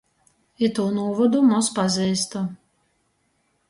[0.67, 2.45] Itū nūvodu moz paziestu.